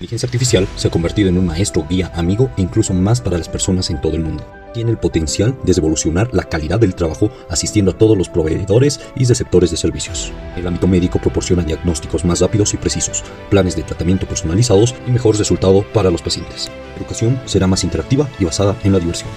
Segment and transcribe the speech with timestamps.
[0.00, 3.50] Inteligencia artificial se ha convertido en un maestro, guía, amigo e incluso más para las
[3.50, 4.46] personas en todo el mundo.
[4.72, 9.26] Tiene el potencial de evolucionar la calidad del trabajo asistiendo a todos los proveedores y
[9.26, 10.32] receptores de servicios.
[10.56, 15.36] El ámbito médico proporciona diagnósticos más rápidos y precisos, planes de tratamiento personalizados y mejor
[15.36, 16.70] resultado para los pacientes.
[16.94, 19.28] La educación será más interactiva y basada en la diversión.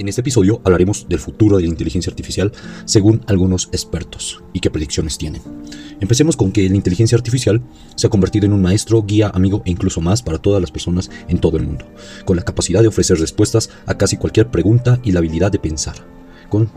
[0.00, 2.52] En este episodio hablaremos del futuro de la inteligencia artificial
[2.86, 5.42] según algunos expertos y qué predicciones tienen.
[6.00, 7.60] Empecemos con que la inteligencia artificial
[7.96, 11.10] se ha convertido en un maestro, guía, amigo e incluso más para todas las personas
[11.28, 11.84] en todo el mundo,
[12.24, 15.96] con la capacidad de ofrecer respuestas a casi cualquier pregunta y la habilidad de pensar.
[16.48, 16.70] Con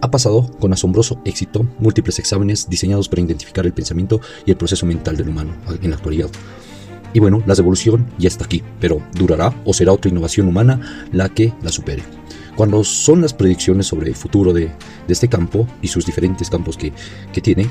[0.00, 4.84] ha pasado con asombroso éxito múltiples exámenes diseñados para identificar el pensamiento y el proceso
[4.84, 6.30] mental del humano en la actualidad.
[7.12, 11.28] Y bueno, la revolución ya está aquí, pero ¿durará o será otra innovación humana la
[11.28, 12.02] que la supere?
[12.58, 14.72] Cuando son las predicciones sobre el futuro de,
[15.06, 16.92] este campo y sus diferentes campos que,
[17.40, 17.70] tiene,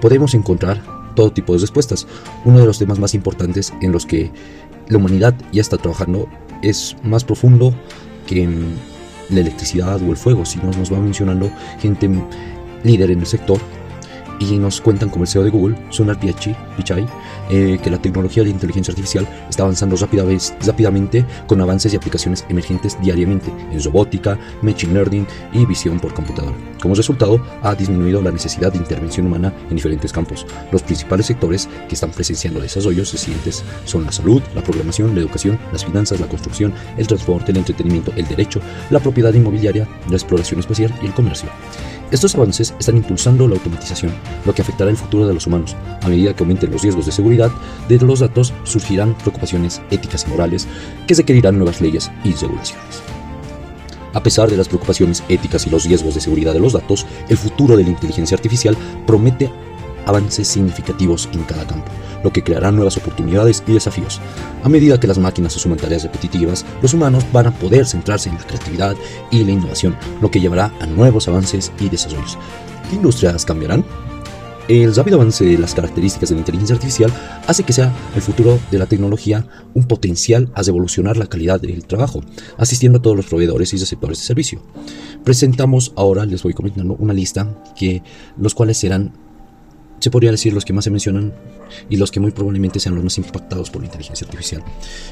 [0.00, 0.80] podemos encontrar
[1.16, 2.06] todo tipo de respuestas.
[2.44, 4.30] Uno de los temas más importantes en los que
[4.86, 6.28] la humanidad ya está trabajando
[6.62, 7.74] es más profundo
[8.28, 8.48] que
[9.28, 12.08] la electricidad o el fuego, si nos, nos va mencionando gente
[12.84, 13.58] líder en el sector
[14.38, 17.06] y nos cuentan como el CEO de Google, Sunar Pichai,
[17.50, 22.98] eh, que la tecnología de inteligencia artificial está avanzando rápidamente con avances y aplicaciones emergentes
[23.00, 26.56] diariamente en robótica, machine learning y visión por computadora.
[26.80, 30.46] Como resultado, ha disminuido la necesidad de intervención humana en diferentes campos.
[30.70, 35.58] Los principales sectores que están presenciando desarrollos siguientes son la salud, la programación, la educación,
[35.72, 40.60] las finanzas, la construcción, el transporte, el entretenimiento, el derecho, la propiedad inmobiliaria, la exploración
[40.60, 41.48] espacial y el comercio.
[42.10, 44.12] Estos avances están impulsando la automatización,
[44.46, 45.76] lo que afectará el futuro de los humanos.
[46.00, 47.50] A medida que aumenten los riesgos de seguridad
[47.86, 50.66] de los datos, surgirán preocupaciones éticas y morales
[51.06, 53.02] que requerirán nuevas leyes y regulaciones.
[54.14, 57.36] A pesar de las preocupaciones éticas y los riesgos de seguridad de los datos, el
[57.36, 58.74] futuro de la inteligencia artificial
[59.06, 59.50] promete
[60.08, 61.90] avances significativos en cada campo
[62.22, 64.20] lo que creará nuevas oportunidades y desafíos.
[64.64, 68.36] A medida que las máquinas asuman tareas repetitivas, los humanos van a poder centrarse en
[68.36, 68.96] la creatividad
[69.30, 72.38] y la innovación, lo que llevará a nuevos avances y desarrollos.
[72.88, 73.84] ¿Qué industrias cambiarán?
[74.68, 77.10] El rápido avance de las características de la inteligencia artificial
[77.46, 81.86] hace que sea el futuro de la tecnología un potencial a revolucionar la calidad del
[81.86, 82.20] trabajo,
[82.58, 84.62] asistiendo a todos los proveedores y receptores de servicio.
[85.24, 88.02] Presentamos ahora, les voy comentando una lista que
[88.36, 89.14] los cuales serán
[89.98, 91.32] se podría decir los que más se mencionan
[91.88, 94.62] y los que muy probablemente sean los más impactados por la inteligencia artificial.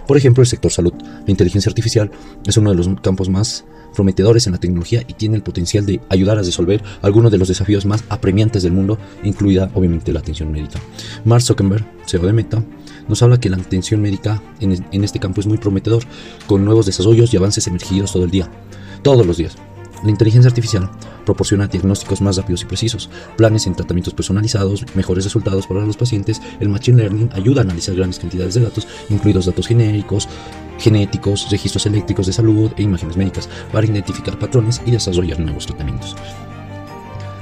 [0.06, 0.92] Por ejemplo, el sector salud.
[0.94, 2.10] La inteligencia artificial
[2.46, 3.64] es uno de los campos más
[3.94, 7.48] prometedores en la tecnología y tiene el potencial de ayudar a resolver algunos de los
[7.48, 10.78] desafíos más apremiantes del mundo, incluida obviamente la atención médica.
[11.24, 12.62] Mark Zuckerberg, CEO de Meta,
[13.08, 16.02] nos habla que la atención médica en, en este campo es muy prometedor,
[16.46, 18.50] con nuevos desarrollos y avances emergidos todo el día,
[19.02, 19.56] todos los días.
[20.04, 20.90] La inteligencia artificial
[21.26, 26.40] proporciona diagnósticos más rápidos y precisos, planes en tratamientos personalizados, mejores resultados para los pacientes.
[26.60, 30.28] El Machine Learning ayuda a analizar grandes cantidades de datos, incluidos datos genéricos,
[30.78, 36.16] genéticos, registros eléctricos de salud e imágenes médicas, para identificar patrones y desarrollar nuevos tratamientos.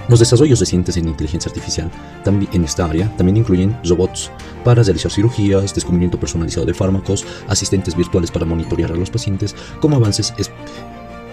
[0.09, 1.91] Los desarrollos recientes en inteligencia artificial
[2.25, 4.31] también en esta área también incluyen robots
[4.63, 9.97] para realizar cirugías, descubrimiento personalizado de fármacos, asistentes virtuales para monitorear a los pacientes, como
[9.97, 10.35] avances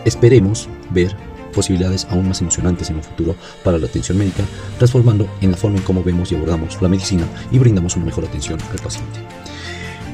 [0.06, 1.16] Esperemos ver
[1.52, 4.44] posibilidades aún más emocionantes en un futuro para la atención médica,
[4.78, 8.26] transformando en la forma en cómo vemos y abordamos la medicina y brindamos una mejor
[8.26, 9.20] atención al paciente.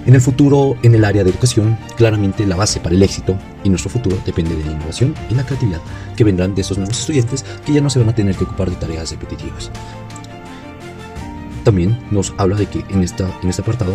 [0.07, 3.69] En el futuro, en el área de educación, claramente la base para el éxito y
[3.69, 5.81] nuestro futuro depende de la innovación y la creatividad
[6.15, 8.69] que vendrán de esos nuevos estudiantes que ya no se van a tener que ocupar
[8.69, 9.69] de tareas repetitivas.
[11.67, 13.91] También nos habla de que en, esta, en este apartado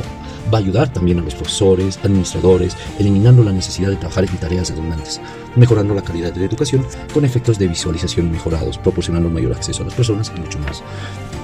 [0.52, 4.68] va a ayudar también a los profesores, administradores, eliminando la necesidad de trabajar en tareas
[4.68, 5.22] redundantes,
[5.56, 9.86] mejorando la calidad de la educación con efectos de visualización mejorados, proporcionando mayor acceso a
[9.86, 10.82] las personas y mucho más.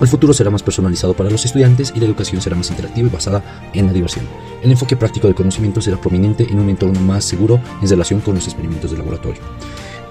[0.03, 3.11] El futuro será más personalizado para los estudiantes y la educación será más interactiva y
[3.11, 4.27] basada en la diversión.
[4.63, 8.35] El enfoque práctico del conocimiento será prominente en un entorno más seguro en relación con
[8.35, 9.41] los experimentos de laboratorio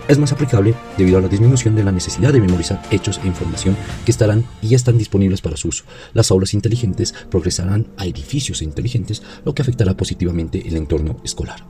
[0.08, 3.76] es más aplicable debido a la disminución de la necesidad de memorizar hechos e información
[4.06, 5.84] que estarán y están disponibles para su uso.
[6.14, 11.66] Las aulas inteligentes progresarán a edificios inteligentes, lo que afectará positivamente el entorno escolar.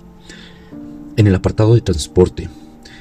[1.16, 2.50] En el apartado de transporte,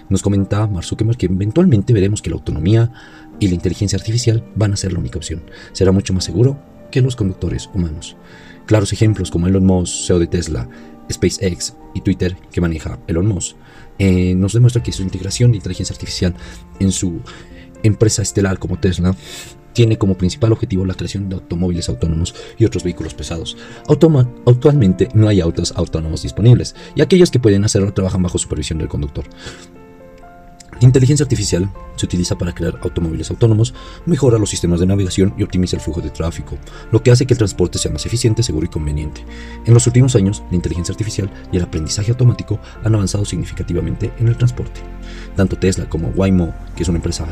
[0.08, 2.93] nos comenta Mark Zuckerberg que eventualmente veremos que la autonomía
[3.40, 5.43] y la inteligencia artificial van a ser la única opción.
[5.72, 6.58] Será mucho más seguro
[6.90, 8.16] que los conductores humanos.
[8.66, 10.69] Claros ejemplos como Elon Musk, CEO de Tesla,
[11.11, 13.56] SpaceX y Twitter que maneja Elon Musk
[13.99, 16.35] eh, nos demuestra que su integración de inteligencia artificial
[16.81, 17.20] en su
[17.82, 19.14] empresa estelar como Tesla
[19.73, 23.58] tiene como principal objetivo la creación de automóviles autónomos y otros vehículos pesados.
[24.47, 28.88] actualmente no hay autos autónomos disponibles y aquellos que pueden hacerlo trabajan bajo supervisión del
[28.88, 29.26] conductor.
[30.81, 33.73] Inteligencia artificial se utiliza para crear automóviles autónomos,
[34.05, 36.58] mejora los sistemas de navegación y optimiza el flujo de tráfico,
[36.93, 39.25] lo que hace que el transporte sea más eficiente, seguro y conveniente.
[39.64, 44.28] En los últimos años, la inteligencia artificial y el aprendizaje automático han avanzado significativamente en
[44.28, 44.82] el transporte.
[45.34, 47.26] Tanto Tesla como Waymo, que es una empresa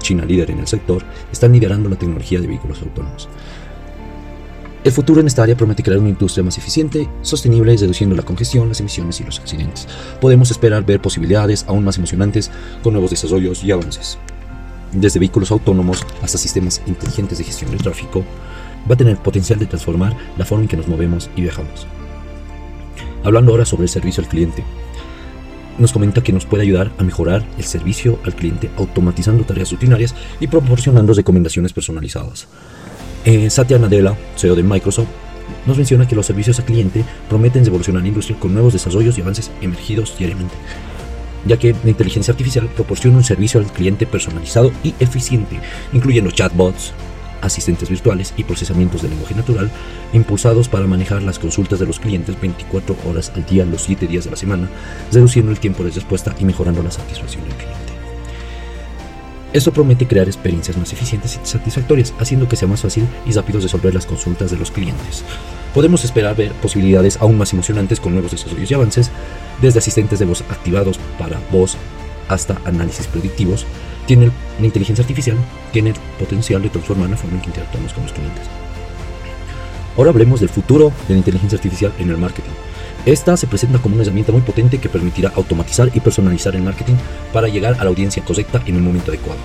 [0.00, 1.02] china líder en el sector,
[1.32, 3.28] están liderando la tecnología de vehículos autónomos.
[4.82, 8.66] El futuro en esta área promete crear una industria más eficiente, sostenible, reduciendo la congestión,
[8.70, 9.86] las emisiones y los accidentes.
[10.22, 12.50] Podemos esperar ver posibilidades aún más emocionantes
[12.82, 14.16] con nuevos desarrollos y avances.
[14.92, 18.24] Desde vehículos autónomos hasta sistemas inteligentes de gestión del tráfico,
[18.90, 21.86] va a tener potencial de transformar la forma en que nos movemos y viajamos.
[23.22, 24.64] Hablando ahora sobre el servicio al cliente,
[25.76, 30.14] nos comenta que nos puede ayudar a mejorar el servicio al cliente automatizando tareas rutinarias
[30.40, 32.48] y proporcionando recomendaciones personalizadas.
[33.24, 35.08] Eh, Satya Nadella, CEO de Microsoft,
[35.66, 39.20] nos menciona que los servicios al cliente prometen evolucionar la industria con nuevos desarrollos y
[39.20, 40.54] avances emergidos diariamente,
[41.44, 45.60] ya que la inteligencia artificial proporciona un servicio al cliente personalizado y eficiente,
[45.92, 46.92] incluyendo chatbots,
[47.42, 49.70] asistentes virtuales y procesamientos de lenguaje natural,
[50.12, 54.24] impulsados para manejar las consultas de los clientes 24 horas al día, los 7 días
[54.24, 54.68] de la semana,
[55.12, 57.89] reduciendo el tiempo de respuesta y mejorando la satisfacción del cliente.
[59.52, 63.60] Esto promete crear experiencias más eficientes y satisfactorias, haciendo que sea más fácil y rápido
[63.60, 65.24] resolver las consultas de los clientes.
[65.74, 69.10] Podemos esperar ver posibilidades aún más emocionantes con nuevos desarrollos y avances,
[69.60, 71.76] desde asistentes de voz activados para voz
[72.28, 73.66] hasta análisis predictivos.
[74.06, 74.30] Tiene
[74.60, 75.36] la inteligencia artificial
[75.72, 78.44] tiene el potencial de transformar la forma en que interactuamos con los clientes.
[79.96, 82.50] Ahora hablemos del futuro de la inteligencia artificial en el marketing.
[83.06, 86.96] Esta se presenta como una herramienta muy potente que permitirá automatizar y personalizar el marketing
[87.32, 89.40] para llegar a la audiencia correcta en el momento adecuado.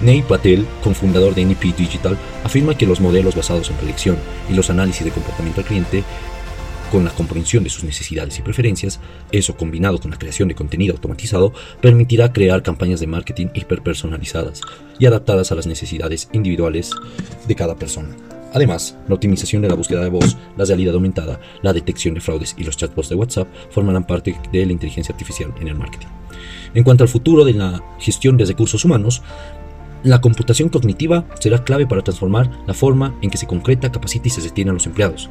[0.00, 4.16] Ney Patel, cofundador de NP Digital, afirma que los modelos basados en predicción
[4.48, 6.04] y los análisis de comportamiento del cliente
[6.90, 8.98] con la comprensión de sus necesidades y preferencias,
[9.30, 14.60] eso combinado con la creación de contenido automatizado, permitirá crear campañas de marketing hiperpersonalizadas
[14.98, 16.90] y adaptadas a las necesidades individuales
[17.46, 18.08] de cada persona.
[18.52, 22.54] Además, la optimización de la búsqueda de voz, la realidad aumentada, la detección de fraudes
[22.58, 26.08] y los chatbots de WhatsApp formarán parte de la inteligencia artificial en el marketing.
[26.74, 29.22] En cuanto al futuro de la gestión de recursos humanos,
[30.02, 34.30] la computación cognitiva será clave para transformar la forma en que se concreta, capacita y
[34.30, 35.28] se detiene a los empleados,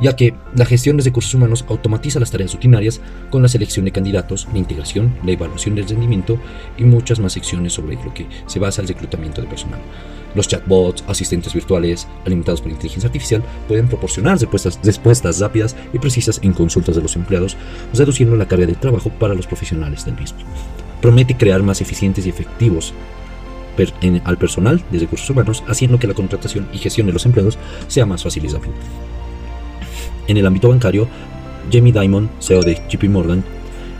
[0.00, 3.92] ya que la gestión de recursos humanos automatiza las tareas rutinarias con la selección de
[3.92, 6.38] candidatos, la integración, la evaluación del rendimiento
[6.78, 9.80] y muchas más secciones sobre lo que se basa el reclutamiento de personal.
[10.34, 16.40] Los chatbots, asistentes virtuales, alimentados por inteligencia artificial, pueden proporcionar respuestas, respuestas rápidas y precisas
[16.42, 17.56] en consultas de los empleados,
[17.94, 20.38] reduciendo la carga de trabajo para los profesionales del mismo.
[21.00, 22.92] Promete crear más eficientes y efectivos
[24.24, 27.58] al personal de recursos humanos, haciendo que la contratación y gestión de los empleados
[27.88, 28.74] sea más fácil y rápido.
[30.28, 31.08] En el ámbito bancario,
[31.72, 33.44] Jamie Dimon, CEO de JP Morgan,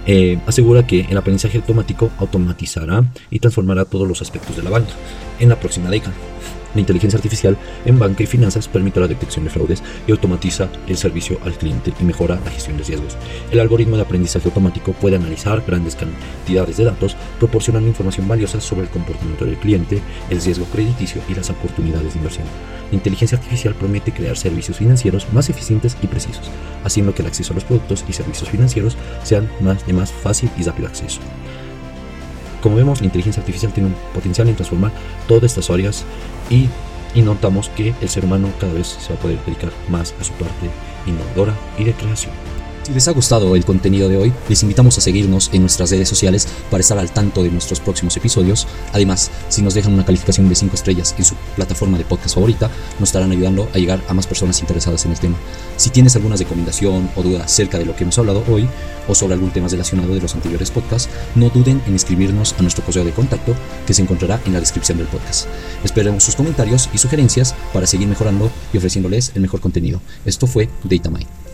[0.07, 4.93] eh, asegura que el aprendizaje automático automatizará y transformará todos los aspectos de la banca
[5.41, 6.15] en la próxima década.
[6.77, 7.57] La inteligencia artificial
[7.87, 11.95] en banca y finanzas permite la detección de fraudes y automatiza el servicio al cliente
[11.99, 13.17] y mejora la gestión de riesgos.
[13.51, 18.83] El algoritmo de aprendizaje automático puede analizar grandes cantidades de datos, proporcionando información valiosa sobre
[18.83, 22.47] el comportamiento del cliente, el riesgo crediticio y las oportunidades de inversión.
[22.91, 26.51] La inteligencia artificial promete crear servicios financieros más eficientes y precisos,
[26.85, 30.51] haciendo que el acceso a los productos y servicios financieros sean más de más fácil
[30.59, 31.21] y rápido acceso.
[32.63, 34.91] Como vemos, la inteligencia artificial tiene un potencial en transformar
[35.29, 36.05] todas estas áreas
[36.51, 36.69] y,
[37.15, 40.25] y notamos que el ser humano cada vez se va a poder dedicar más a
[40.25, 40.71] su parte
[41.07, 42.33] innovadora y de creación.
[42.87, 46.09] Si les ha gustado el contenido de hoy, les invitamos a seguirnos en nuestras redes
[46.09, 48.69] sociales para estar al tanto de nuestros próximos episodios.
[48.93, 52.71] Además, si nos dejan una calificación de 5 estrellas en su plataforma de podcast favorita,
[53.01, 55.37] nos estarán ayudando a llegar a más personas interesadas en el tema.
[55.77, 58.69] Si tienes alguna recomendación o duda acerca de lo que hemos hablado hoy
[59.09, 62.85] o sobre algún tema relacionado de los anteriores podcasts, no duden en escribirnos a nuestro
[62.85, 65.49] correo de contacto que se encontrará en la descripción del podcast.
[65.83, 70.01] Esperemos sus comentarios y sugerencias para seguir mejorando y ofreciéndoles el mejor contenido.
[70.25, 71.46] Esto fue DataMind.